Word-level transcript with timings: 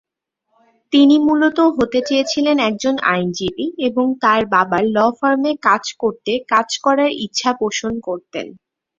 তিনি 0.93 1.15
মূলত 1.19 1.57
হতে 1.77 1.99
চেয়েছিলেন 2.07 2.57
একজন 2.69 2.95
আইনজীবী 3.11 3.67
এবং 3.87 4.05
তার 4.23 4.41
বাবার 4.53 4.83
ল 4.87 5.07
ফার্মে 5.17 5.51
কাজ 5.67 5.83
করতে 6.01 6.31
কাজ 6.51 6.69
করার 6.83 7.11
ইচ্ছা 7.25 7.51
পোষণ 7.59 7.93
করতেন। 8.07 8.47